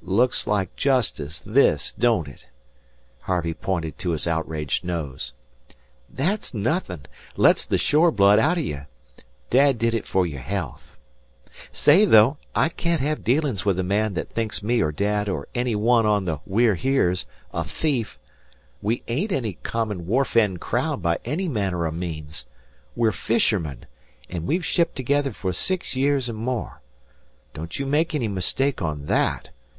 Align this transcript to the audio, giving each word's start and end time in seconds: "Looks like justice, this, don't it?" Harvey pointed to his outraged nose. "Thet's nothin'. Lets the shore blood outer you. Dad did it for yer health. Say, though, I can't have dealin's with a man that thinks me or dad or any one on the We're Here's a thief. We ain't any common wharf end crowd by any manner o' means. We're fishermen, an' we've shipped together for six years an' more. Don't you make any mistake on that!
"Looks 0.00 0.46
like 0.46 0.76
justice, 0.76 1.40
this, 1.40 1.92
don't 1.92 2.28
it?" 2.28 2.46
Harvey 3.20 3.52
pointed 3.54 3.98
to 3.98 4.10
his 4.10 4.26
outraged 4.26 4.84
nose. 4.84 5.32
"Thet's 6.14 6.52
nothin'. 6.52 7.02
Lets 7.36 7.64
the 7.64 7.78
shore 7.78 8.10
blood 8.10 8.38
outer 8.38 8.60
you. 8.60 8.86
Dad 9.48 9.78
did 9.78 9.94
it 9.94 10.06
for 10.06 10.26
yer 10.26 10.40
health. 10.40 10.98
Say, 11.72 12.04
though, 12.04 12.36
I 12.54 12.68
can't 12.68 13.00
have 13.00 13.24
dealin's 13.24 13.64
with 13.64 13.78
a 13.78 13.82
man 13.82 14.12
that 14.14 14.28
thinks 14.28 14.62
me 14.62 14.82
or 14.82 14.92
dad 14.92 15.28
or 15.28 15.48
any 15.54 15.74
one 15.74 16.04
on 16.06 16.26
the 16.26 16.38
We're 16.46 16.76
Here's 16.76 17.24
a 17.52 17.64
thief. 17.64 18.18
We 18.82 19.02
ain't 19.08 19.32
any 19.32 19.54
common 19.62 20.06
wharf 20.06 20.36
end 20.36 20.60
crowd 20.60 21.02
by 21.02 21.18
any 21.26 21.48
manner 21.48 21.86
o' 21.86 21.90
means. 21.92 22.44
We're 22.94 23.12
fishermen, 23.12 23.86
an' 24.28 24.44
we've 24.46 24.64
shipped 24.66 24.96
together 24.96 25.32
for 25.32 25.52
six 25.52 25.96
years 25.96 26.28
an' 26.30 26.36
more. 26.36 26.82
Don't 27.54 27.78
you 27.78 27.86
make 27.86 28.14
any 28.14 28.28
mistake 28.28 28.80
on 28.80 29.06
that! 29.06 29.48